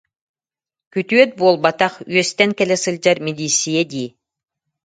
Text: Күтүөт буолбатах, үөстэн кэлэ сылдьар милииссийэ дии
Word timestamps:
Күтүөт 0.93 1.31
буолбатах, 1.39 1.93
үөстэн 2.13 2.51
кэлэ 2.57 2.77
сылдьар 2.83 3.17
милииссийэ 3.25 3.83
дии 3.91 4.09